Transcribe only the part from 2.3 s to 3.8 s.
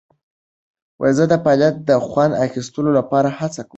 اخیستلو لپاره هڅه کوم.